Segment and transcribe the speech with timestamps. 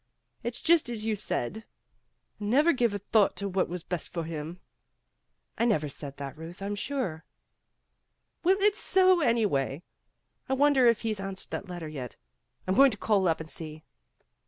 [0.41, 1.57] It's just as you said.
[1.59, 1.65] I
[2.43, 4.59] never gave a thought to what was best for him."
[5.59, 7.23] "I never said that, Kuth, I'm sure."
[8.43, 9.83] "Well, it's so, anyway.
[10.49, 12.15] I wonder if he's an swered that letter yet.
[12.65, 13.83] I'm going to call up and see."